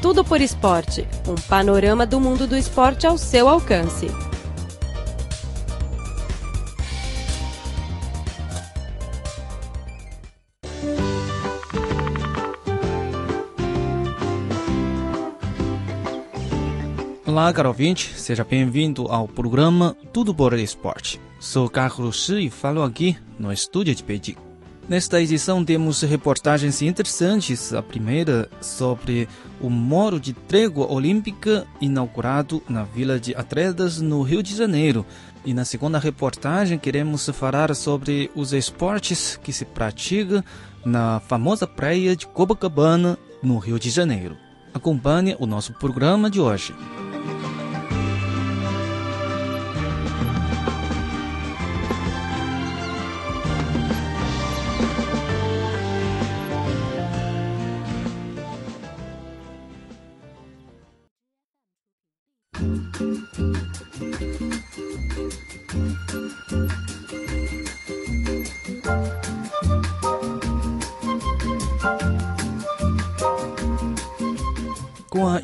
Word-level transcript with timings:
Tudo 0.00 0.24
por 0.24 0.40
Esporte 0.40 1.06
um 1.28 1.34
panorama 1.34 2.06
do 2.06 2.18
mundo 2.18 2.46
do 2.46 2.56
esporte 2.56 3.06
ao 3.06 3.18
seu 3.18 3.46
alcance. 3.46 4.06
Olá, 17.26 17.52
caro 17.52 17.68
ouvinte, 17.68 18.18
seja 18.18 18.42
bem-vindo 18.42 19.06
ao 19.06 19.28
programa 19.28 19.94
Tudo 20.14 20.34
por 20.34 20.54
Esporte. 20.54 21.20
Sou 21.38 21.68
Carlos 21.68 22.24
Shi 22.24 22.46
e 22.46 22.50
falo 22.50 22.82
aqui 22.82 23.18
no 23.38 23.52
estúdio 23.52 23.94
de 23.94 24.02
Beijing. 24.02 24.49
Nesta 24.90 25.22
edição 25.22 25.64
temos 25.64 26.02
reportagens 26.02 26.82
interessantes. 26.82 27.72
A 27.72 27.80
primeira 27.80 28.50
sobre 28.60 29.28
o 29.60 29.70
Moro 29.70 30.18
de 30.18 30.32
Trégua 30.32 30.92
Olímpica 30.92 31.64
inaugurado 31.80 32.60
na 32.68 32.82
Vila 32.82 33.20
de 33.20 33.32
Atletas, 33.36 34.00
no 34.00 34.20
Rio 34.22 34.42
de 34.42 34.52
Janeiro. 34.52 35.06
E 35.44 35.54
na 35.54 35.64
segunda 35.64 35.96
reportagem 35.96 36.76
queremos 36.76 37.24
falar 37.28 37.72
sobre 37.76 38.32
os 38.34 38.52
esportes 38.52 39.38
que 39.40 39.52
se 39.52 39.64
praticam 39.64 40.42
na 40.84 41.20
famosa 41.20 41.68
praia 41.68 42.16
de 42.16 42.26
Copacabana, 42.26 43.16
no 43.40 43.58
Rio 43.58 43.78
de 43.78 43.90
Janeiro. 43.90 44.36
Acompanhe 44.74 45.36
o 45.38 45.46
nosso 45.46 45.72
programa 45.74 46.28
de 46.28 46.40
hoje. 46.40 46.74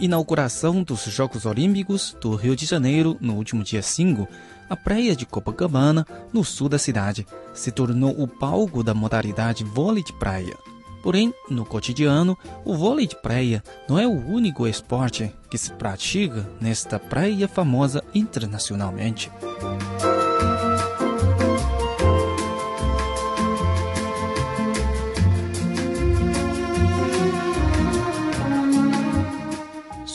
Inauguração 0.07 0.83
dos 0.83 1.05
Jogos 1.05 1.45
Olímpicos 1.45 2.17
do 2.21 2.35
Rio 2.35 2.57
de 2.57 2.65
Janeiro 2.65 3.17
no 3.21 3.35
último 3.35 3.63
dia 3.63 3.83
5, 3.83 4.27
a 4.71 4.77
praia 4.77 5.15
de 5.15 5.27
Copacabana, 5.27 6.07
no 6.33 6.43
sul 6.45 6.69
da 6.69 6.79
cidade, 6.79 7.27
se 7.53 7.71
tornou 7.71 8.11
o 8.21 8.27
palco 8.27 8.83
da 8.83 8.95
modalidade 8.95 9.65
vôlei 9.65 10.03
de 10.03 10.13
praia. 10.13 10.57
Porém, 11.03 11.33
no 11.49 11.65
cotidiano, 11.65 12.37
o 12.65 12.75
vôlei 12.75 13.07
de 13.07 13.15
praia 13.21 13.63
não 13.89 13.99
é 13.99 14.07
o 14.07 14.27
único 14.27 14.67
esporte 14.67 15.33
que 15.51 15.59
se 15.59 15.71
pratica 15.73 16.49
nesta 16.61 16.99
praia 16.99 17.47
famosa 17.47 18.03
internacionalmente. 18.15 19.31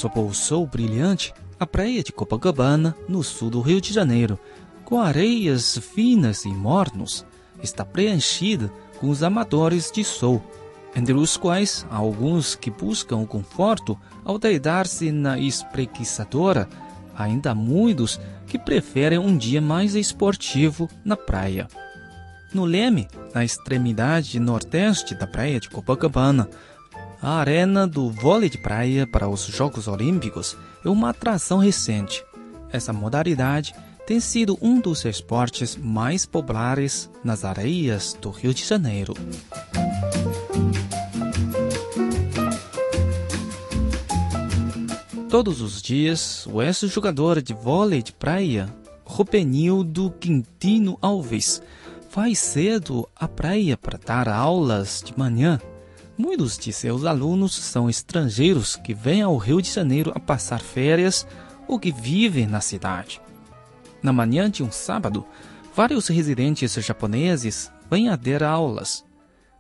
Sob 0.02 0.20
o 0.20 0.34
sol 0.34 0.66
brilhante, 0.66 1.32
a 1.60 1.68
praia 1.68 2.02
de 2.02 2.12
Copacabana, 2.12 2.96
no 3.08 3.22
sul 3.22 3.52
do 3.52 3.62
Rio 3.62 3.80
de 3.80 3.94
Janeiro, 3.94 4.40
com 4.84 5.00
areias 5.00 5.78
finas 5.78 6.44
e 6.44 6.48
mornos, 6.48 7.24
está 7.62 7.86
preenchida 7.86 8.74
com 9.00 9.12
os 9.12 9.22
amadores 9.22 9.92
de 9.92 10.04
sol, 10.04 10.44
entre 10.96 11.14
os 11.14 11.38
quais 11.38 11.86
há 11.92 11.98
alguns 11.98 12.56
que 12.56 12.72
buscam 12.72 13.18
o 13.18 13.28
conforto 13.28 13.96
ao 14.26 14.40
deitar-se 14.40 15.12
na 15.12 15.38
espreguiçadora, 15.38 16.68
ainda 17.16 17.52
há 17.52 17.56
muitos 17.56 18.20
que 18.48 18.58
preferem 18.58 19.20
um 19.20 19.38
dia 19.38 19.62
mais 19.62 19.94
esportivo 19.94 20.90
na 21.06 21.16
praia. 21.16 21.68
No 22.52 22.66
Leme, 22.66 23.08
na 23.36 23.46
extremidade 23.46 24.40
nordeste 24.40 25.14
da 25.14 25.28
praia 25.28 25.60
de 25.60 25.70
Copacabana, 25.70 26.50
a 27.22 27.36
arena 27.36 27.88
do 27.88 28.10
vôlei 28.10 28.50
de 28.50 28.58
praia 28.58 29.06
para 29.06 29.30
os 29.30 29.46
Jogos 29.46 29.88
Olímpicos 29.88 30.58
é 30.84 30.90
uma 30.90 31.10
atração 31.10 31.60
recente. 31.60 32.26
Essa 32.72 32.92
modalidade 32.92 33.76
tem 34.08 34.20
sido 34.20 34.58
um 34.60 34.80
dos 34.80 35.06
esportes 35.06 35.76
mais 35.76 36.26
populares 36.26 37.10
nas 37.24 37.46
areias 37.46 38.18
do 38.20 38.32
Rio 38.32 38.54
de 38.54 38.66
Janeiro. 38.66 39.14
Todos 45.30 45.62
os 45.62 45.80
dias, 45.82 46.48
o 46.48 46.62
ex-jogador 46.62 47.40
de 47.42 47.54
vôlei 47.54 48.02
de 48.02 48.12
praia, 48.12 48.68
Rubenildo 49.06 50.12
Quintino 50.20 50.98
Alves, 51.00 51.62
vai 52.10 52.34
cedo 52.34 53.08
à 53.16 53.28
praia 53.28 53.78
para 53.78 53.98
dar 53.98 54.28
aulas 54.28 55.04
de 55.06 55.18
manhã 55.18 55.62
Muitos 56.24 56.56
de 56.56 56.72
seus 56.72 57.04
alunos 57.04 57.52
são 57.56 57.90
estrangeiros 57.90 58.76
que 58.76 58.94
vêm 58.94 59.24
ao 59.24 59.38
Rio 59.38 59.60
de 59.60 59.72
Janeiro 59.72 60.12
a 60.14 60.20
passar 60.20 60.62
férias 60.62 61.26
ou 61.68 61.80
que 61.80 61.92
vivem 61.92 62.46
na 62.46 62.62
cidade. 62.62 63.20
Na 64.04 64.14
manhã 64.14 64.48
de 64.48 64.62
um 64.62 64.72
sábado, 64.72 65.26
vários 65.74 66.08
residentes 66.10 66.76
japoneses 66.76 67.72
vêm 67.90 68.08
a 68.08 68.16
dar 68.16 68.44
aulas. 68.44 69.04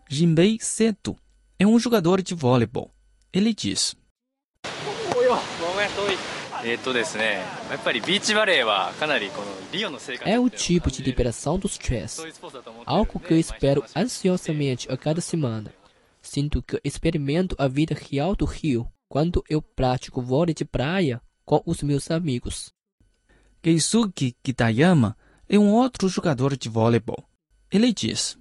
Jinbei 0.07 0.59
Seto 0.61 1.17
é 1.57 1.65
um 1.65 1.79
jogador 1.79 2.21
de 2.21 2.35
voleibol. 2.35 2.91
Ele 3.33 3.55
diz: 3.55 3.95
é 10.23 10.39
o 10.39 10.47
tipo 10.47 10.91
de 10.91 11.01
liberação 11.01 11.57
do 11.57 11.65
stress, 11.65 12.21
algo 12.85 13.19
que 13.19 13.33
eu 13.33 13.39
espero 13.39 13.83
ansiosamente 13.95 14.87
a 14.91 14.95
cada 14.95 15.21
semana. 15.21 15.80
Sinto 16.33 16.63
que 16.63 16.79
experimento 16.81 17.57
a 17.59 17.67
vida 17.67 17.93
real 17.93 18.37
do 18.37 18.45
Rio 18.45 18.87
quando 19.09 19.43
eu 19.49 19.61
pratico 19.61 20.21
vôlei 20.21 20.53
de 20.53 20.63
praia 20.63 21.21
com 21.43 21.61
os 21.65 21.83
meus 21.83 22.09
amigos. 22.09 22.71
Keisuke 23.61 24.37
Kitayama 24.41 25.17
é 25.49 25.59
um 25.59 25.73
outro 25.73 26.07
jogador 26.07 26.55
de 26.55 26.69
voleibol. 26.69 27.21
Ele 27.69 27.91
diz: 27.91 28.37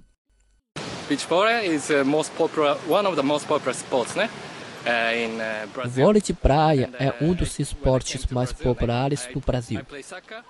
Beach 1.08 1.26
volley 1.26 1.74
is 1.74 1.90
uh, 1.90 2.04
most 2.04 2.32
popular, 2.36 2.78
one 2.88 3.08
of 3.08 3.16
the 3.16 3.22
most 3.22 3.48
popular 3.48 3.74
sports, 3.74 4.14
né? 4.14 4.30
Uh, 4.86 5.82
uh, 5.82 5.86
o 5.88 5.90
vôlei 5.90 6.22
de 6.22 6.32
praia 6.32 6.92
é 6.96 7.12
um 7.20 7.34
dos 7.34 7.58
esportes 7.58 8.24
mais 8.26 8.52
populares 8.52 9.28
no 9.34 9.40
Brasil. 9.40 9.80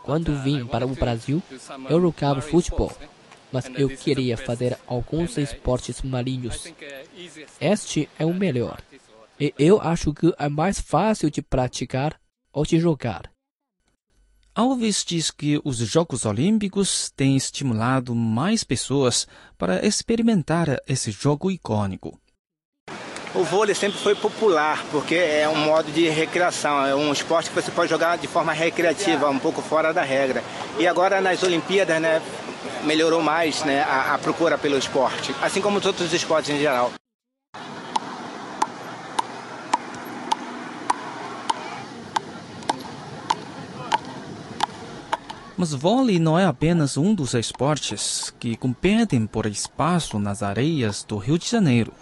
Quando 0.03 0.37
vim 0.43 0.67
para 0.67 0.85
o 0.85 0.95
Brasil, 0.95 1.43
eu 1.89 2.03
jogava 2.03 2.43
futebol 2.43 2.93
mas 3.53 3.67
eu 3.77 3.89
queria 3.89 4.37
fazer 4.37 4.79
alguns 4.87 5.37
esportes 5.37 6.03
marinhos. 6.03 6.73
Este 7.61 8.09
é 8.19 8.25
o 8.25 8.35
melhor. 8.35 8.81
E 9.39 9.55
eu 9.59 9.81
acho 9.81 10.13
que 10.13 10.33
é 10.39 10.49
mais 10.49 10.81
fácil 10.81 11.31
de 11.31 11.41
praticar 11.41 12.21
ou 12.53 12.65
de 12.65 12.79
jogar. 12.79 13.31
Alves 14.55 15.05
diz 15.05 15.31
que 15.31 15.61
os 15.65 15.79
Jogos 15.79 16.27
Olímpicos 16.27 17.11
têm 17.17 17.37
estimulado 17.37 18.15
mais 18.15 18.65
pessoas 18.65 19.27
para 19.57 19.87
experimentar 19.87 20.77
esse 20.87 21.11
jogo 21.11 21.51
icônico. 21.51 22.21
O 23.33 23.45
vôlei 23.45 23.77
sempre 23.77 23.97
foi 24.01 24.17
popular, 24.17 24.85
porque 24.91 25.15
é 25.15 25.49
um 25.49 25.55
modo 25.55 25.93
de 25.93 26.09
recreação, 26.09 26.85
é 26.85 26.97
um 26.97 27.13
esporte 27.13 27.49
que 27.49 27.55
você 27.55 27.71
pode 27.71 27.89
jogar 27.89 28.19
de 28.19 28.27
forma 28.27 28.53
recreativa, 28.53 29.31
um 29.31 29.39
pouco 29.39 29.63
fora 29.63 29.95
da 29.95 30.03
regra. 30.03 30.43
E 30.81 30.87
agora 30.87 31.21
nas 31.21 31.41
Olimpíadas, 31.45 32.03
né, 32.03 32.21
melhorou 32.85 33.23
mais 33.23 33.65
né, 33.65 33.83
a, 33.83 34.15
a 34.15 34.19
procura 34.19 34.59
pelo 34.59 34.77
esporte, 34.77 35.35
assim 35.43 35.61
como 35.61 35.81
todos 35.81 36.01
os 36.01 36.13
esportes 36.13 36.51
em 36.51 36.59
geral. 36.59 36.93
Mas 45.61 45.75
vôlei 45.75 46.19
não 46.19 46.39
é 46.39 46.47
apenas 46.47 46.97
um 46.97 47.15
dos 47.15 47.35
esportes 47.35 48.33
que 48.41 48.57
competem 48.57 49.27
por 49.27 49.45
espaço 49.45 50.19
nas 50.19 50.43
areias 50.43 51.05
do 51.05 51.19
Rio 51.19 51.39
de 51.39 51.47
Janeiro. 51.47 51.93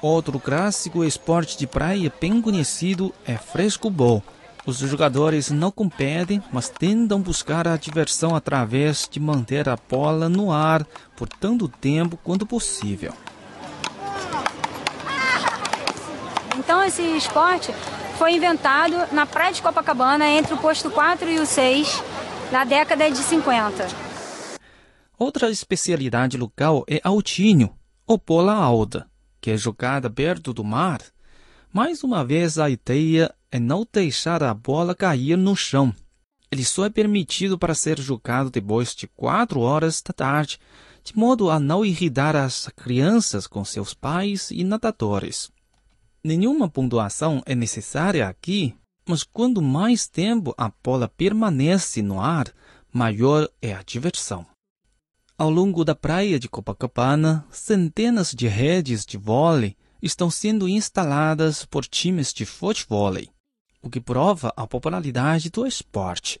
Outro 0.00 0.40
clássico 0.40 1.04
esporte 1.04 1.58
de 1.58 1.66
praia 1.66 2.10
bem 2.18 2.40
conhecido 2.40 3.12
é 3.26 3.36
frescobol. 3.36 4.22
Os 4.68 4.80
jogadores 4.80 5.50
não 5.50 5.70
competem, 5.70 6.42
mas 6.52 6.68
tentam 6.68 7.22
buscar 7.22 7.66
a 7.66 7.78
diversão 7.78 8.36
através 8.36 9.08
de 9.10 9.18
manter 9.18 9.66
a 9.66 9.78
bola 9.88 10.28
no 10.28 10.52
ar 10.52 10.86
por 11.16 11.26
tanto 11.26 11.66
tempo 11.66 12.18
quanto 12.18 12.44
possível. 12.44 13.14
Então 16.58 16.84
esse 16.84 17.00
esporte 17.16 17.72
foi 18.18 18.34
inventado 18.34 19.10
na 19.10 19.24
praia 19.24 19.54
de 19.54 19.62
Copacabana 19.62 20.28
entre 20.28 20.52
o 20.52 20.58
posto 20.58 20.90
4 20.90 21.30
e 21.30 21.38
o 21.38 21.46
6, 21.46 22.04
na 22.52 22.66
década 22.66 23.10
de 23.10 23.16
50. 23.16 23.88
Outra 25.18 25.48
especialidade 25.50 26.36
local 26.36 26.84
é 26.86 27.00
altinho, 27.02 27.74
ou 28.06 28.18
bola 28.18 28.52
alta 28.52 29.08
que 29.40 29.50
é 29.50 29.56
jogada 29.56 30.10
perto 30.10 30.52
do 30.52 30.62
mar. 30.62 31.00
Mais 31.72 32.02
uma 32.02 32.24
vez, 32.24 32.58
a 32.58 32.70
ideia 32.70 33.34
é 33.50 33.58
não 33.58 33.86
deixar 33.92 34.42
a 34.42 34.54
bola 34.54 34.94
cair 34.94 35.36
no 35.36 35.54
chão. 35.54 35.94
Ele 36.50 36.64
só 36.64 36.86
é 36.86 36.90
permitido 36.90 37.58
para 37.58 37.74
ser 37.74 38.00
jogado 38.00 38.50
depois 38.50 38.94
de 38.94 39.06
quatro 39.06 39.60
horas 39.60 40.00
da 40.00 40.14
tarde, 40.14 40.58
de 41.04 41.16
modo 41.16 41.50
a 41.50 41.60
não 41.60 41.84
irritar 41.84 42.34
as 42.34 42.68
crianças 42.74 43.46
com 43.46 43.64
seus 43.64 43.92
pais 43.92 44.50
e 44.50 44.64
nadadores. 44.64 45.50
Nenhuma 46.24 46.68
pontuação 46.68 47.42
é 47.44 47.54
necessária 47.54 48.26
aqui, 48.26 48.74
mas 49.06 49.22
quando 49.22 49.60
mais 49.62 50.08
tempo 50.08 50.54
a 50.56 50.72
bola 50.82 51.06
permanece 51.06 52.00
no 52.00 52.20
ar, 52.20 52.50
maior 52.92 53.48
é 53.60 53.74
a 53.74 53.82
diversão. 53.82 54.46
Ao 55.36 55.50
longo 55.50 55.84
da 55.84 55.94
praia 55.94 56.38
de 56.38 56.48
Copacabana, 56.48 57.46
centenas 57.50 58.32
de 58.32 58.48
redes 58.48 59.04
de 59.04 59.16
vôlei 59.16 59.76
estão 60.02 60.30
sendo 60.30 60.68
instaladas 60.68 61.64
por 61.64 61.84
times 61.84 62.32
de 62.32 62.44
futebol, 62.44 63.14
o 63.82 63.90
que 63.90 64.00
prova 64.00 64.52
a 64.56 64.66
popularidade 64.66 65.50
do 65.50 65.66
esporte. 65.66 66.40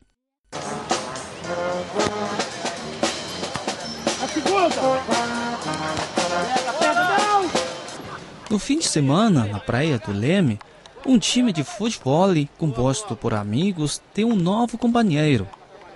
No 8.50 8.58
fim 8.58 8.78
de 8.78 8.88
semana, 8.88 9.44
na 9.44 9.60
praia 9.60 9.98
do 9.98 10.10
Leme, 10.10 10.58
um 11.04 11.18
time 11.18 11.52
de 11.52 11.62
futebol 11.62 12.28
composto 12.56 13.14
por 13.14 13.34
amigos 13.34 14.00
tem 14.14 14.24
um 14.24 14.34
novo 14.34 14.78
companheiro, 14.78 15.46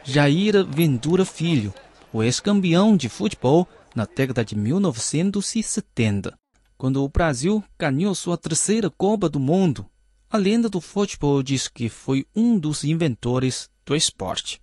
Jair 0.04 0.64
Ventura 0.66 1.24
Filho, 1.24 1.72
o 2.12 2.22
ex-campeão 2.22 2.96
de 2.96 3.08
futebol 3.08 3.66
na 3.94 4.04
década 4.04 4.44
de 4.44 4.56
1970, 4.56 6.34
quando 6.82 7.04
o 7.04 7.08
Brasil 7.08 7.62
ganhou 7.78 8.12
sua 8.12 8.36
terceira 8.36 8.90
Copa 8.90 9.28
do 9.28 9.38
Mundo. 9.38 9.86
A 10.28 10.36
lenda 10.36 10.68
do 10.68 10.80
futebol 10.80 11.40
diz 11.40 11.68
que 11.68 11.88
foi 11.88 12.26
um 12.34 12.58
dos 12.58 12.82
inventores 12.82 13.70
do 13.86 13.94
esporte. 13.94 14.60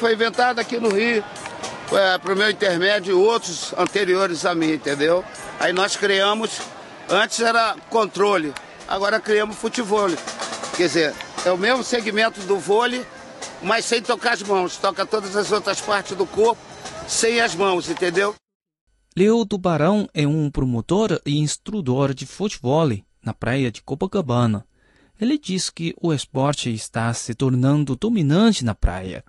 Foi 0.00 0.14
inventado 0.14 0.58
aqui 0.58 0.80
no 0.80 0.88
Rio, 0.88 1.22
é, 1.92 2.18
para 2.18 2.34
o 2.34 2.36
meu 2.36 2.50
intermédio 2.50 3.12
e 3.12 3.14
outros 3.14 3.72
anteriores 3.78 4.44
a 4.44 4.52
mim, 4.52 4.72
entendeu? 4.72 5.24
Aí 5.60 5.72
nós 5.72 5.94
criamos, 5.94 6.60
antes 7.08 7.38
era 7.38 7.76
controle, 7.88 8.52
agora 8.88 9.20
criamos 9.20 9.54
futebol. 9.54 10.08
Quer 10.76 10.88
dizer, 10.88 11.14
é 11.46 11.52
o 11.52 11.56
mesmo 11.56 11.84
segmento 11.84 12.40
do 12.40 12.58
vôlei, 12.58 13.06
mas 13.62 13.84
sem 13.84 14.02
tocar 14.02 14.32
as 14.32 14.42
mãos. 14.42 14.76
Toca 14.76 15.06
todas 15.06 15.36
as 15.36 15.52
outras 15.52 15.80
partes 15.80 16.16
do 16.16 16.26
corpo 16.26 16.60
sem 17.06 17.40
as 17.40 17.54
mãos, 17.54 17.88
entendeu? 17.88 18.34
Leo 19.20 19.44
Tubarão 19.44 20.08
é 20.14 20.26
um 20.26 20.50
promotor 20.50 21.20
e 21.26 21.40
instrutor 21.40 22.14
de 22.14 22.24
futebol 22.24 22.88
na 23.22 23.34
praia 23.34 23.70
de 23.70 23.82
Copacabana. 23.82 24.64
Ele 25.20 25.36
diz 25.36 25.68
que 25.68 25.94
o 26.00 26.10
esporte 26.10 26.72
está 26.72 27.12
se 27.12 27.34
tornando 27.34 27.94
dominante 27.94 28.64
na 28.64 28.74
praia. 28.74 29.22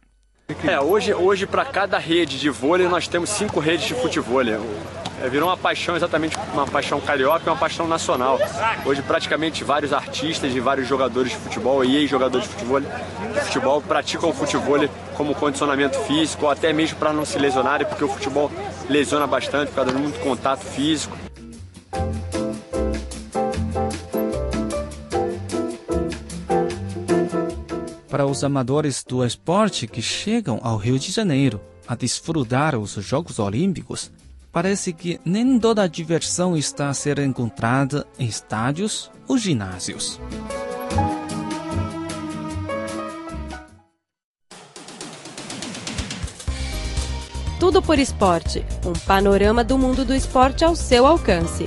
É, 0.64 0.80
hoje, 0.80 1.14
hoje 1.14 1.46
para 1.46 1.66
cada 1.66 1.98
rede 1.98 2.40
de 2.40 2.50
vôlei 2.50 2.88
nós 2.88 3.06
temos 3.10 3.32
cinco 3.32 3.60
redes 3.60 3.86
de 3.86 3.94
futebol. 3.94 4.42
É, 5.22 5.28
virou 5.28 5.50
uma 5.50 5.58
paixão, 5.58 5.98
exatamente 5.98 6.38
uma 6.54 6.66
paixão 6.66 7.02
carioca 7.02 7.44
e 7.46 7.50
uma 7.50 7.58
paixão 7.58 7.86
nacional. 7.86 8.40
Hoje 8.86 9.02
praticamente 9.02 9.62
vários 9.66 9.92
artistas 9.92 10.56
e 10.56 10.60
vários 10.62 10.88
jogadores 10.88 11.32
de 11.34 11.38
futebol 11.38 11.84
e 11.84 11.98
ex-jogadores 11.98 12.48
de 12.48 12.54
futebol, 12.54 12.80
de 12.80 13.42
futebol 13.42 13.82
praticam 13.82 14.32
futebol 14.32 14.78
como 15.16 15.36
condicionamento 15.36 16.00
físico, 16.00 16.48
até 16.48 16.72
mesmo 16.72 16.98
para 16.98 17.12
não 17.12 17.26
se 17.26 17.38
lesionarem, 17.38 17.86
porque 17.86 18.06
o 18.06 18.08
futebol 18.08 18.50
lesiona 18.89 19.28
bastante 19.28 19.69
por 19.69 19.75
causa 19.75 19.92
de 19.92 19.98
muito 19.98 20.19
contato 20.19 20.63
físico. 20.66 21.18
Para 28.10 28.25
os 28.25 28.44
amadores 28.44 29.04
do 29.04 29.25
esporte 29.25 29.88
que 29.88 30.01
chegam 30.01 30.60
ao 30.62 30.75
Rio 30.78 31.00
de 31.00 31.12
Janeiro 31.12 31.62
a 31.88 31.95
desfrutar 31.95 32.75
os 32.78 32.92
Jogos 32.92 33.39
Olímpicos, 33.39 34.12
parece 34.51 34.92
que 34.92 35.19
nem 35.24 35.57
toda 35.57 35.84
a 35.84 35.88
diversão 35.88 36.57
está 36.57 36.89
a 36.89 36.94
ser 36.94 37.19
encontrada 37.19 38.06
em 38.19 38.25
estádios 38.27 39.10
ou 39.27 39.38
ginásios. 39.38 40.19
Tudo 47.62 47.80
por 47.80 48.00
esporte 48.00 48.66
um 48.84 48.94
panorama 49.06 49.63
do 49.63 49.78
mundo 49.78 50.04
do 50.04 50.16
esporte 50.16 50.66
ao 50.66 50.75
seu 50.75 51.06
alcance. 51.06 51.66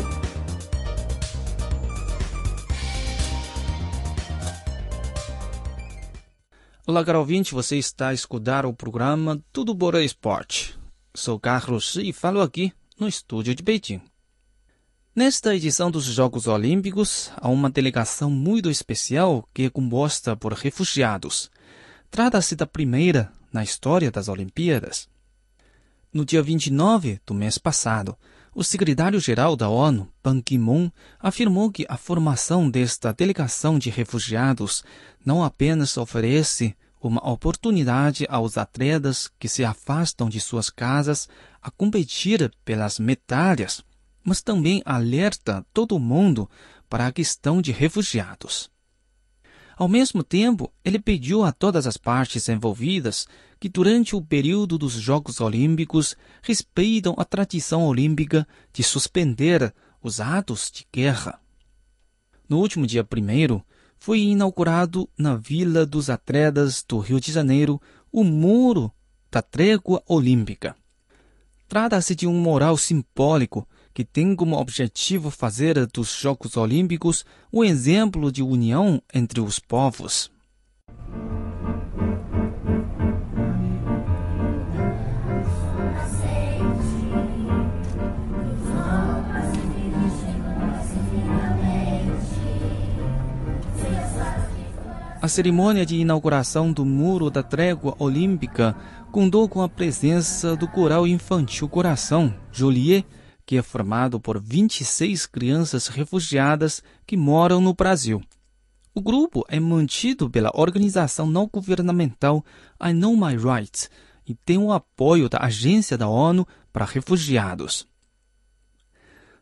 Olá, 6.84 7.04
caro 7.04 7.20
ouvinte, 7.20 7.54
você 7.54 7.76
está 7.76 8.08
a 8.08 8.12
escutar 8.12 8.66
o 8.66 8.74
programa 8.74 9.40
Tudo 9.52 9.72
por 9.72 9.94
Esporte. 9.94 10.76
Sou 11.14 11.38
Carlos 11.38 11.94
e 11.94 12.12
falo 12.12 12.40
aqui 12.40 12.72
no 12.98 13.06
estúdio 13.06 13.54
de 13.54 13.62
Beijing. 13.62 14.02
Nesta 15.14 15.54
edição 15.54 15.92
dos 15.92 16.06
Jogos 16.06 16.48
Olímpicos, 16.48 17.30
há 17.36 17.48
uma 17.48 17.70
delegação 17.70 18.28
muito 18.28 18.68
especial 18.68 19.48
que 19.54 19.62
é 19.62 19.70
composta 19.70 20.34
por 20.34 20.54
refugiados. 20.54 21.52
Trata-se 22.10 22.56
da 22.56 22.66
primeira 22.66 23.30
na 23.52 23.62
história 23.62 24.10
das 24.10 24.26
Olimpíadas. 24.26 25.13
No 26.14 26.24
dia 26.24 26.40
29 26.40 27.20
do 27.26 27.34
mês 27.34 27.58
passado, 27.58 28.16
o 28.54 28.62
secretário-geral 28.62 29.56
da 29.56 29.68
ONU, 29.68 30.08
Ban 30.22 30.40
Ki-moon, 30.40 30.88
afirmou 31.18 31.72
que 31.72 31.84
a 31.88 31.96
formação 31.96 32.70
desta 32.70 33.12
delegação 33.12 33.80
de 33.80 33.90
refugiados 33.90 34.84
não 35.26 35.42
apenas 35.42 35.96
oferece 35.96 36.76
uma 37.02 37.20
oportunidade 37.28 38.24
aos 38.30 38.56
atletas 38.56 39.28
que 39.40 39.48
se 39.48 39.64
afastam 39.64 40.28
de 40.28 40.40
suas 40.40 40.70
casas 40.70 41.28
a 41.60 41.68
competir 41.68 42.48
pelas 42.64 43.00
medalhas, 43.00 43.82
mas 44.22 44.40
também 44.40 44.82
alerta 44.84 45.66
todo 45.74 45.98
mundo 45.98 46.48
para 46.88 47.08
a 47.08 47.12
questão 47.12 47.60
de 47.60 47.72
refugiados. 47.72 48.70
Ao 49.76 49.88
mesmo 49.88 50.22
tempo, 50.22 50.72
ele 50.84 50.98
pediu 50.98 51.42
a 51.42 51.50
todas 51.50 51.86
as 51.86 51.96
partes 51.96 52.48
envolvidas 52.48 53.26
que, 53.58 53.68
durante 53.68 54.14
o 54.14 54.22
período 54.22 54.78
dos 54.78 54.92
Jogos 54.92 55.40
Olímpicos, 55.40 56.16
respeitam 56.42 57.14
a 57.18 57.24
tradição 57.24 57.84
olímpica 57.86 58.46
de 58.72 58.82
suspender 58.82 59.74
os 60.02 60.20
atos 60.20 60.70
de 60.72 60.86
guerra. 60.92 61.40
No 62.48 62.58
último 62.58 62.86
dia 62.86 63.02
primeiro, 63.02 63.64
foi 63.98 64.20
inaugurado 64.20 65.08
na 65.18 65.34
Vila 65.34 65.86
dos 65.86 66.10
Atletas 66.10 66.84
do 66.86 66.98
Rio 66.98 67.18
de 67.18 67.32
Janeiro 67.32 67.80
o 68.12 68.22
Muro 68.22 68.92
da 69.30 69.42
Trégua 69.42 70.02
Olímpica. 70.06 70.76
Trata-se 71.66 72.14
de 72.14 72.26
um 72.26 72.34
mural 72.34 72.76
simbólico 72.76 73.66
que 73.94 74.04
tem 74.04 74.34
como 74.34 74.58
objetivo 74.58 75.30
fazer 75.30 75.86
dos 75.86 76.12
Jogos 76.12 76.56
Olímpicos 76.56 77.24
um 77.52 77.62
exemplo 77.62 78.32
de 78.32 78.42
união 78.42 79.00
entre 79.14 79.40
os 79.40 79.60
povos. 79.60 80.34
A 95.22 95.28
cerimônia 95.28 95.86
de 95.86 95.96
inauguração 95.96 96.70
do 96.70 96.84
Muro 96.84 97.30
da 97.30 97.42
Trégua 97.42 97.94
Olímpica 97.98 98.76
contou 99.10 99.48
com 99.48 99.62
a 99.62 99.68
presença 99.68 100.54
do 100.54 100.68
coral 100.68 101.06
infantil 101.06 101.66
Coração, 101.66 102.34
Joliet, 102.52 103.06
que 103.46 103.56
é 103.56 103.62
formado 103.62 104.18
por 104.18 104.40
26 104.40 105.26
crianças 105.26 105.86
refugiadas 105.88 106.82
que 107.06 107.16
moram 107.16 107.60
no 107.60 107.74
Brasil. 107.74 108.22
O 108.94 109.00
grupo 109.00 109.44
é 109.48 109.58
mantido 109.58 110.30
pela 110.30 110.52
organização 110.54 111.26
não 111.26 111.48
governamental 111.52 112.44
I 112.80 112.92
Know 112.92 113.16
My 113.16 113.36
Rights 113.36 113.90
e 114.26 114.34
tem 114.34 114.56
o 114.56 114.72
apoio 114.72 115.28
da 115.28 115.38
Agência 115.42 115.98
da 115.98 116.08
ONU 116.08 116.46
para 116.72 116.84
Refugiados. 116.84 117.86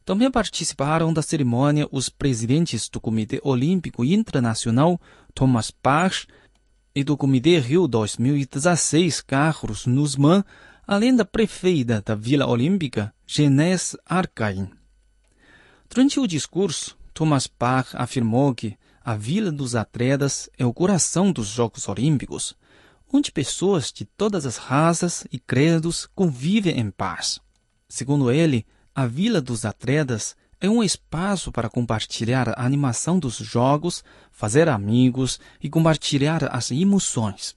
Também 0.04 0.30
participaram 0.30 1.12
da 1.12 1.22
cerimônia 1.22 1.86
os 1.92 2.08
presidentes 2.08 2.88
do 2.88 3.00
Comitê 3.00 3.40
Olímpico 3.44 4.04
Internacional, 4.04 5.00
Thomas 5.32 5.72
Bach, 5.82 6.26
e 6.94 7.02
do 7.02 7.16
Comitê 7.16 7.58
Rio 7.58 7.86
2016, 7.86 9.20
Carlos 9.22 9.86
Nussmann, 9.86 10.44
além 10.92 11.16
da 11.16 11.24
prefeita 11.24 12.02
da 12.04 12.14
Vila 12.14 12.46
Olímpica, 12.46 13.14
Genés 13.26 13.96
Arcain. 14.04 14.68
Durante 15.88 16.20
o 16.20 16.26
discurso, 16.26 16.98
Thomas 17.14 17.46
Bach 17.46 17.88
afirmou 17.94 18.54
que 18.54 18.76
a 19.02 19.16
Vila 19.16 19.50
dos 19.50 19.74
Atletas 19.74 20.50
é 20.58 20.66
o 20.66 20.72
coração 20.72 21.32
dos 21.32 21.48
Jogos 21.48 21.88
Olímpicos, 21.88 22.54
onde 23.10 23.32
pessoas 23.32 23.90
de 23.90 24.04
todas 24.04 24.44
as 24.44 24.58
raças 24.58 25.26
e 25.32 25.38
credos 25.38 26.06
convivem 26.14 26.78
em 26.78 26.90
paz. 26.90 27.40
Segundo 27.88 28.30
ele, 28.30 28.66
a 28.94 29.06
Vila 29.06 29.40
dos 29.40 29.64
Atletas 29.64 30.36
é 30.60 30.68
um 30.68 30.82
espaço 30.82 31.50
para 31.50 31.70
compartilhar 31.70 32.50
a 32.50 32.64
animação 32.66 33.18
dos 33.18 33.36
jogos, 33.36 34.04
fazer 34.30 34.68
amigos 34.68 35.40
e 35.60 35.70
compartilhar 35.70 36.54
as 36.54 36.70
emoções. 36.70 37.56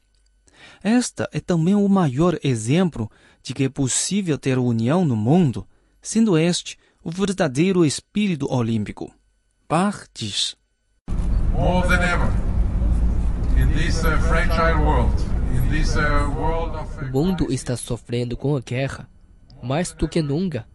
Esta 0.84 1.30
é 1.32 1.40
também 1.40 1.76
o 1.76 1.88
maior 1.88 2.38
exemplo 2.44 3.10
de 3.42 3.54
que 3.54 3.66
é 3.66 3.70
possível 3.70 4.38
ter 4.38 4.58
união 4.58 5.06
no 5.06 5.16
mundo, 5.16 5.68
sendo 6.02 6.38
este 6.38 6.78
o 7.04 7.12
verdadeiro 7.12 7.86
espírito 7.86 8.52
olímpico. 8.52 9.14
Bach 9.70 10.08
diz: 10.14 10.56
More 11.52 11.88
than 11.88 12.02
ever, 12.02 12.30
in 13.58 13.72
this 13.74 14.04
uh, 14.04 14.18
fragile 14.28 14.84
world, 14.84 15.14
in 15.54 15.70
this 15.70 15.96
uh, 15.96 16.30
world 16.36 16.76
of... 16.76 17.06
O 17.06 17.12
mundo 17.12 17.52
está 17.52 17.78
sofrendo 17.78 18.36
com 18.36 18.56
a 18.56 18.60
guerra, 18.60 19.10
mais 19.62 19.94
do 19.94 20.08
que 20.08 20.22
nunca 20.22 20.68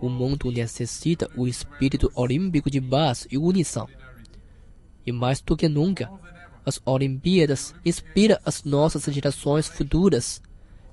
o 0.00 0.08
mundo 0.08 0.50
necessita 0.50 1.30
o 1.36 1.46
espírito 1.46 2.10
olímpico 2.14 2.70
de 2.70 2.80
paz 2.80 3.26
e 3.30 3.38
unição. 3.38 3.88
E 5.06 5.12
mais 5.12 5.40
do 5.40 5.56
que 5.56 5.68
nunca, 5.68 6.10
as 6.64 6.80
Olimpíadas 6.84 7.74
inspiram 7.84 8.38
as 8.44 8.64
nossas 8.64 9.04
gerações 9.04 9.68
futuras, 9.68 10.40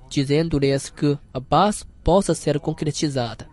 dizendo-lhes 0.09 0.89
que 0.89 1.17
a 1.33 1.39
paz 1.39 1.85
possa 2.03 2.33
ser 2.33 2.59
concretizada. 2.59 3.47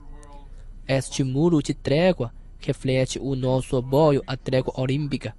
Este 0.87 1.23
muro 1.23 1.63
de 1.63 1.75
trégua 1.75 2.33
reflete 2.59 3.19
o 3.19 3.35
nosso 3.37 3.77
apoio 3.77 4.23
à 4.27 4.37
trégua 4.37 4.73
olímpica. 4.81 5.37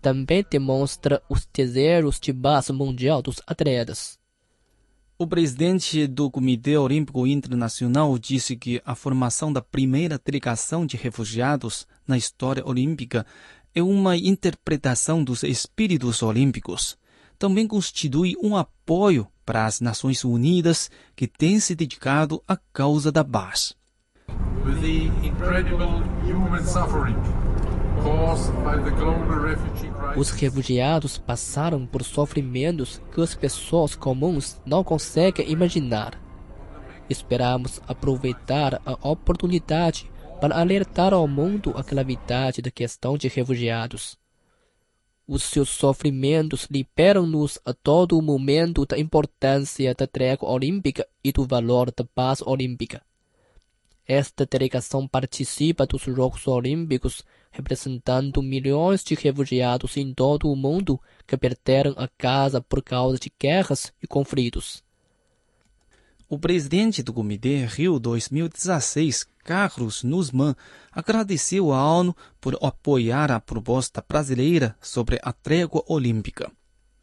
Também 0.00 0.44
demonstra 0.48 1.22
os 1.28 1.46
desejos 1.52 2.20
de 2.20 2.32
paz 2.32 2.70
mundial 2.70 3.20
dos 3.20 3.40
atletas. 3.46 4.18
O 5.16 5.26
presidente 5.26 6.08
do 6.08 6.28
Comitê 6.28 6.76
Olímpico 6.76 7.24
Internacional 7.26 8.18
disse 8.18 8.56
que 8.56 8.82
a 8.84 8.96
formação 8.96 9.52
da 9.52 9.62
primeira 9.62 10.20
delegação 10.22 10.84
de 10.84 10.96
refugiados 10.96 11.86
na 12.06 12.16
história 12.16 12.66
olímpica 12.66 13.24
é 13.74 13.82
uma 13.82 14.16
interpretação 14.16 15.22
dos 15.24 15.42
espíritos 15.42 16.22
olímpicos. 16.22 16.96
Também 17.38 17.66
constitui 17.66 18.34
um 18.42 18.56
apoio 18.56 19.26
para 19.44 19.66
as 19.66 19.80
Nações 19.80 20.24
Unidas 20.24 20.90
que 21.16 21.26
têm 21.26 21.58
se 21.58 21.74
dedicado 21.74 22.42
à 22.46 22.56
causa 22.72 23.10
da 23.10 23.24
paz. 23.24 23.74
With 24.64 24.80
the 24.80 25.26
incredible 25.26 26.02
human 26.24 26.64
suffering 26.64 27.16
os 30.16 30.30
refugiados 30.30 31.16
passaram 31.16 31.86
por 31.86 32.02
sofrimentos 32.04 33.00
que 33.12 33.20
as 33.20 33.34
pessoas 33.34 33.94
comuns 33.94 34.60
não 34.66 34.84
conseguem 34.84 35.50
imaginar. 35.50 36.20
Esperamos 37.08 37.80
aproveitar 37.86 38.80
a 38.84 39.08
oportunidade 39.08 40.10
para 40.44 40.58
alertar 40.60 41.14
ao 41.14 41.26
mundo 41.26 41.72
a 41.74 41.80
gravidade 41.80 42.60
da 42.60 42.70
questão 42.70 43.16
de 43.16 43.28
refugiados. 43.28 44.18
Os 45.26 45.42
seus 45.42 45.70
sofrimentos 45.70 46.68
liberam-nos 46.70 47.58
a 47.64 47.72
todo 47.72 48.20
momento 48.20 48.84
da 48.84 48.98
importância 48.98 49.94
da 49.94 50.06
trégua 50.06 50.50
olímpica 50.50 51.08
e 51.24 51.32
do 51.32 51.46
valor 51.46 51.90
da 51.90 52.04
paz 52.04 52.42
olímpica. 52.42 53.00
Esta 54.06 54.44
delegação 54.44 55.08
participa 55.08 55.86
dos 55.86 56.02
Jogos 56.02 56.46
Olímpicos 56.46 57.24
representando 57.50 58.42
milhões 58.42 59.02
de 59.02 59.14
refugiados 59.14 59.96
em 59.96 60.12
todo 60.12 60.52
o 60.52 60.54
mundo 60.54 61.00
que 61.26 61.38
perderam 61.38 61.94
a 61.96 62.06
casa 62.06 62.60
por 62.60 62.82
causa 62.82 63.18
de 63.18 63.32
guerras 63.40 63.94
e 64.02 64.06
conflitos. 64.06 64.84
O 66.26 66.38
presidente 66.38 67.02
do 67.02 67.12
Comitê 67.12 67.66
Rio 67.66 67.98
2016, 67.98 69.26
Carlos 69.44 70.02
Nusman, 70.02 70.56
agradeceu 70.90 71.70
à 71.70 71.86
ONU 71.86 72.16
por 72.40 72.58
apoiar 72.62 73.30
a 73.30 73.38
proposta 73.38 74.02
brasileira 74.06 74.74
sobre 74.80 75.20
a 75.22 75.34
trégua 75.34 75.84
olímpica. 75.86 76.50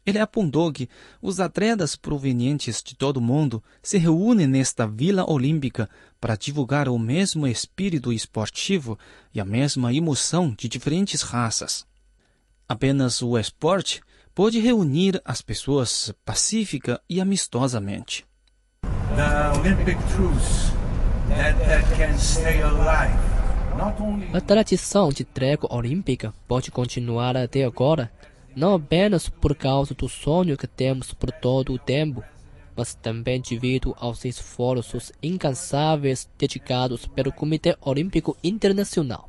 Ele 0.04 0.18
apontou 0.18 0.72
que 0.72 0.88
os 1.20 1.38
atletas 1.38 1.94
provenientes 1.94 2.82
de 2.82 2.96
todo 2.96 3.18
o 3.18 3.20
mundo 3.20 3.62
se 3.80 3.96
reúnem 3.96 4.48
nesta 4.48 4.88
Vila 4.88 5.24
Olímpica 5.30 5.88
para 6.20 6.34
divulgar 6.34 6.88
o 6.88 6.98
mesmo 6.98 7.46
espírito 7.46 8.12
esportivo 8.12 8.98
e 9.32 9.40
a 9.40 9.44
mesma 9.44 9.94
emoção 9.94 10.52
de 10.58 10.68
diferentes 10.68 11.22
raças. 11.22 11.86
Apenas 12.68 13.22
o 13.22 13.38
esporte 13.38 14.02
pode 14.34 14.58
reunir 14.58 15.22
as 15.24 15.40
pessoas 15.40 16.12
pacífica 16.24 17.00
e 17.08 17.20
amistosamente. 17.20 18.26
A 24.32 24.40
tradição 24.40 25.10
de 25.10 25.24
trégua 25.24 25.74
olímpica 25.74 26.32
pode 26.48 26.70
continuar 26.70 27.36
até 27.36 27.64
agora 27.64 28.10
não 28.54 28.74
apenas 28.74 29.28
por 29.28 29.54
causa 29.54 29.94
do 29.94 30.08
sonho 30.08 30.56
que 30.56 30.66
temos 30.66 31.12
por 31.12 31.30
todo 31.30 31.72
o 31.72 31.78
tempo, 31.78 32.22
mas 32.76 32.94
também 32.94 33.40
devido 33.40 33.94
aos 33.98 34.24
esforços 34.24 35.12
incansáveis 35.22 36.28
dedicados 36.38 37.06
pelo 37.06 37.32
Comitê 37.32 37.76
Olímpico 37.80 38.36
Internacional. 38.42 39.28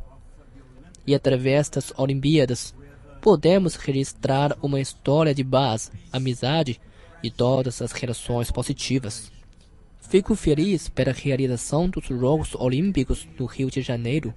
E 1.05 1.13
através 1.13 1.69
das 1.69 1.91
Olimpíadas, 1.97 2.73
podemos 3.21 3.75
registrar 3.75 4.57
uma 4.61 4.79
história 4.79 5.33
de 5.33 5.43
paz, 5.43 5.91
amizade 6.11 6.79
e 7.21 7.29
todas 7.29 7.81
as 7.81 7.91
relações 7.91 8.51
positivas. 8.51 9.31
Fico 10.09 10.35
feliz 10.35 10.89
pela 10.89 11.11
realização 11.11 11.89
dos 11.89 12.05
Jogos 12.05 12.55
Olímpicos 12.55 13.27
no 13.37 13.45
Rio 13.45 13.71
de 13.71 13.81
Janeiro 13.81 14.33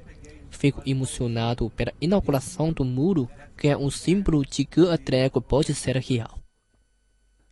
Fico 0.51 0.83
emocionado 0.87 1.71
pela 1.71 1.93
inauguração 2.01 2.73
do 2.73 2.85
muro, 2.85 3.29
que 3.57 3.69
é 3.69 3.77
um 3.77 3.91
símbolo 3.91 4.45
de 4.45 4.65
que 4.65 4.81
a 4.89 4.97
trégua 4.97 5.41
pode 5.41 5.75
ser 5.75 5.97
real. 5.97 6.39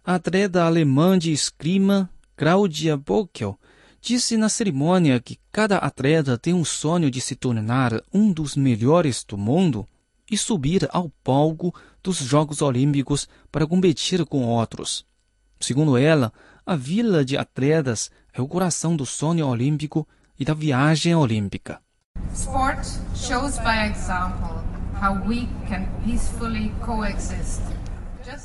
A 0.02 0.14
atleta 0.14 0.64
alemã 0.64 1.18
de 1.18 1.32
esgrima, 1.32 2.10
Claudia 2.36 2.96
Bockel, 2.96 3.58
disse 4.00 4.36
na 4.36 4.48
cerimônia 4.48 5.20
que 5.20 5.38
cada 5.50 5.78
atleta 5.78 6.36
tem 6.36 6.52
um 6.52 6.64
sonho 6.64 7.10
de 7.10 7.20
se 7.20 7.34
tornar 7.34 8.02
um 8.12 8.32
dos 8.32 8.56
melhores 8.56 9.24
do 9.24 9.36
mundo 9.36 9.86
e 10.30 10.36
subir 10.36 10.88
ao 10.90 11.10
palco 11.22 11.74
dos 12.02 12.18
Jogos 12.18 12.60
Olímpicos 12.62 13.28
para 13.50 13.66
competir 13.66 14.24
com 14.26 14.44
outros. 14.44 15.06
Segundo 15.60 15.96
ela, 15.96 16.32
a 16.66 16.76
vila 16.76 17.24
de 17.24 17.36
atletas 17.36 18.10
é 18.32 18.40
o 18.40 18.48
coração 18.48 18.96
do 18.96 19.04
sonho 19.04 19.46
olímpico 19.46 20.06
e 20.38 20.44
da 20.44 20.54
viagem 20.54 21.14
olímpica. 21.14 21.80
Sport 22.32 22.86
shows 23.14 23.58
by 23.58 23.90
example 23.90 24.62
how 25.00 25.14
we 25.28 25.46
can 25.68 25.84
peacefully 26.04 26.72
coexist. 26.80 27.60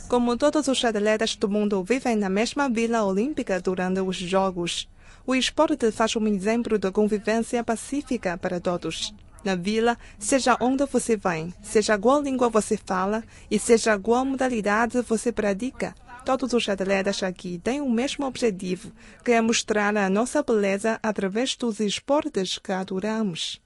Como 0.10 0.36
todos 0.36 0.68
os 0.68 0.84
atletas 0.84 1.38
do 1.38 1.48
mundo 1.48 1.82
vivem 1.84 2.18
na 2.18 2.30
mesma 2.30 2.70
vila 2.70 3.04
olímpica 3.04 3.62
durante 3.62 4.02
os 4.02 4.18
Jogos, 4.18 4.90
o 5.26 5.34
esporte 5.34 5.90
faz 5.92 6.16
um 6.18 6.28
exemplo 6.28 6.78
de 6.78 6.92
convivência 6.92 7.64
pacífica 7.64 8.38
para 8.38 8.60
todos. 8.60 9.14
Na 9.46 9.56
vila, 9.56 9.98
seja 10.18 10.58
onde 10.60 10.86
você 10.86 11.16
vai, 11.16 11.54
seja 11.64 11.98
qual 11.98 12.22
língua 12.22 12.50
você 12.50 12.76
fala 12.76 13.24
e 13.50 13.58
seja 13.58 13.98
qual 13.98 14.26
modalidade 14.26 15.02
você 15.02 15.32
pratica, 15.32 15.96
todos 16.26 16.54
os 16.54 16.68
atletas 16.70 17.24
aqui 17.24 17.60
têm 17.60 17.82
o 17.82 17.90
mesmo 17.90 18.26
objetivo, 18.26 18.92
que 19.24 19.32
é 19.32 19.42
mostrar 19.42 19.96
a 19.98 20.10
nossa 20.10 20.44
beleza 20.44 21.00
através 21.02 21.56
dos 21.56 21.80
esportes 21.80 22.58
que 22.58 22.72
adoramos. 22.72 23.62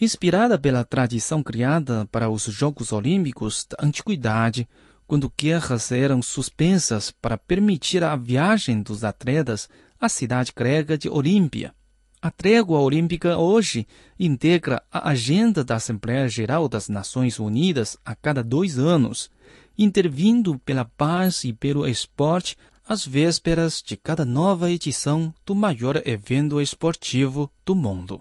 Inspirada 0.00 0.58
pela 0.58 0.84
tradição 0.84 1.42
criada 1.42 2.08
para 2.10 2.30
os 2.30 2.44
Jogos 2.44 2.90
Olímpicos 2.90 3.66
da 3.68 3.86
Antiguidade, 3.86 4.66
quando 5.06 5.32
guerras 5.36 5.92
eram 5.92 6.22
suspensas 6.22 7.10
para 7.10 7.36
permitir 7.36 8.02
a 8.02 8.16
viagem 8.16 8.80
dos 8.80 9.04
atletas 9.04 9.68
à 10.00 10.08
cidade 10.08 10.52
grega 10.56 10.96
de 10.96 11.08
Olímpia. 11.08 11.74
A 12.22 12.30
trégua 12.30 12.80
olímpica 12.80 13.38
hoje 13.38 13.86
integra 14.18 14.82
a 14.92 15.08
agenda 15.08 15.64
da 15.64 15.76
Assembleia 15.76 16.28
Geral 16.28 16.68
das 16.68 16.88
Nações 16.88 17.38
Unidas 17.38 17.96
a 18.04 18.14
cada 18.14 18.44
dois 18.44 18.78
anos, 18.78 19.30
intervindo 19.76 20.58
pela 20.58 20.84
paz 20.84 21.44
e 21.44 21.52
pelo 21.52 21.86
esporte 21.86 22.56
às 22.86 23.06
vésperas 23.06 23.82
de 23.84 23.96
cada 23.96 24.24
nova 24.24 24.70
edição 24.70 25.32
do 25.46 25.54
maior 25.54 26.02
evento 26.04 26.60
esportivo 26.60 27.50
do 27.64 27.74
mundo. 27.74 28.20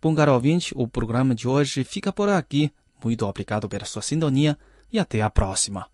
Bom, 0.00 0.14
caro 0.14 0.34
ouvinte, 0.34 0.72
o 0.76 0.86
programa 0.86 1.34
de 1.34 1.48
hoje 1.48 1.82
fica 1.82 2.12
por 2.12 2.28
aqui. 2.28 2.70
Muito 3.02 3.26
obrigado 3.26 3.68
pela 3.68 3.84
sua 3.84 4.02
sintonia 4.02 4.56
e 4.92 4.98
até 4.98 5.22
a 5.22 5.30
próxima. 5.30 5.88